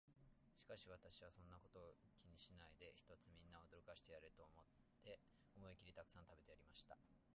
[0.57, 4.65] しかし私は、そんなことは気にしないで、ひとつみんなを驚かしてやれと思っ
[5.05, 5.19] て、
[5.55, 6.97] 思いきりたくさん食べてやりました。